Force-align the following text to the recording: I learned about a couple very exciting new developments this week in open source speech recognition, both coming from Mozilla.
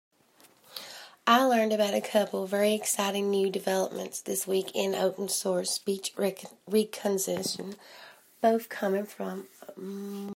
I 1.27 1.43
learned 1.45 1.73
about 1.73 1.93
a 1.93 2.01
couple 2.01 2.47
very 2.47 2.73
exciting 2.73 3.29
new 3.29 3.51
developments 3.51 4.19
this 4.19 4.47
week 4.47 4.71
in 4.73 4.95
open 4.95 5.29
source 5.29 5.69
speech 5.71 6.13
recognition, 6.65 7.75
both 8.41 8.67
coming 8.67 9.05
from 9.05 9.45
Mozilla. 9.79 10.29